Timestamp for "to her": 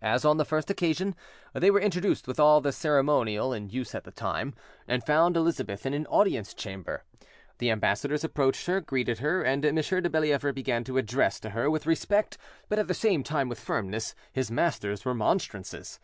11.40-11.70